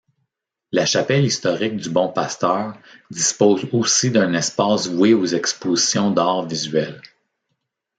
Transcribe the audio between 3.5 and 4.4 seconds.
aussi d’un